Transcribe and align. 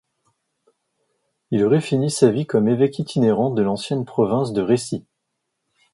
Il 1.51 1.63
aurait 1.63 1.79
fini 1.79 2.09
sa 2.09 2.31
vie 2.31 2.47
comme 2.47 2.67
évêque 2.67 2.97
itinérant 2.97 3.51
de 3.51 3.61
l'ancienne 3.61 4.03
province 4.03 4.51
de 4.51 4.63
Rhétie. 4.63 5.05